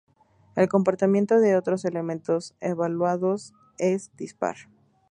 El 0.55 0.67
comportamiento 0.67 1.39
de 1.39 1.55
otros 1.55 1.85
elementos 1.85 2.55
evaluados 2.59 3.53
es 3.77 4.09
dispar. 4.17 4.55